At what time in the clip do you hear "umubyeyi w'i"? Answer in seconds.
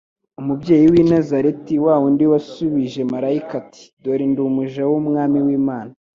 0.41-1.03